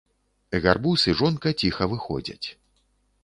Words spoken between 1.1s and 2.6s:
і жонка ціха выходзяць.